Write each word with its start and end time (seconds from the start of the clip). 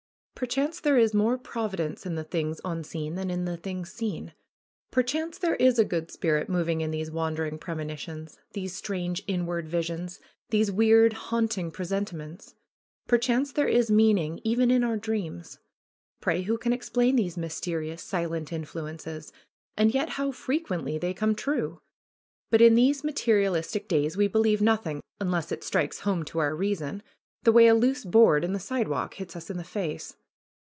Perchance 0.33 0.79
there 0.79 0.97
is 0.97 1.13
more 1.13 1.37
Providence 1.37 2.03
in 2.03 2.15
the 2.15 2.23
things 2.23 2.59
un 2.65 2.83
seen 2.83 3.13
than 3.13 3.29
in 3.29 3.45
the 3.45 3.57
things 3.57 3.93
seen. 3.93 4.33
Perchance 4.89 5.37
there 5.37 5.53
is 5.57 5.77
a 5.77 5.85
good 5.85 6.09
spirit 6.09 6.49
moving 6.49 6.81
in 6.81 6.89
these 6.89 7.11
wandering 7.11 7.59
premonitions, 7.59 8.39
these 8.53 8.75
strange 8.75 9.21
inward 9.27 9.67
visions, 9.69 10.19
these 10.49 10.71
weird, 10.71 11.13
haunting 11.13 11.71
presenti 11.71 12.13
ments. 12.13 12.55
Perchance 13.05 13.51
there 13.51 13.67
is 13.67 13.91
meaning 13.91 14.39
even 14.43 14.71
in 14.71 14.83
our 14.83 14.97
dreams. 14.97 15.59
Pray, 16.21 16.41
who 16.41 16.57
can 16.57 16.73
explain 16.73 17.15
these 17.17 17.37
mysterious, 17.37 18.01
silent 18.01 18.49
influ 18.49 18.91
ences? 18.91 19.31
And 19.77 19.93
yet 19.93 20.09
how 20.09 20.31
frequently 20.31 20.97
they 20.97 21.13
come 21.13 21.35
true! 21.35 21.81
But 22.49 22.61
in 22.61 22.73
these 22.73 23.03
materialistic 23.03 23.87
days 23.87 24.17
we 24.17 24.27
believe 24.27 24.59
nothing, 24.59 25.01
unless 25.19 25.51
it 25.51 25.63
strikes 25.63 25.99
home 25.99 26.25
to 26.25 26.39
our 26.39 26.55
reason, 26.55 27.03
the 27.43 27.51
way 27.51 27.67
a 27.67 27.75
loose 27.75 28.03
board 28.03 28.43
in 28.43 28.53
the 28.53 28.59
sidewalk 28.59 29.13
hits 29.13 29.35
us 29.35 29.51
in 29.51 29.57
the 29.57 29.63
face. 29.63 30.15